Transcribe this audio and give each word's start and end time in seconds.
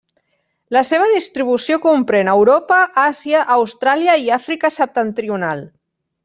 La 0.75 0.81
seva 0.91 1.09
distribució 1.11 1.77
comprèn 1.83 2.31
Europa, 2.33 2.79
Àsia, 3.05 3.43
Austràlia 3.57 4.17
i 4.27 4.33
Àfrica 4.39 4.73
Septentrional. 4.83 5.63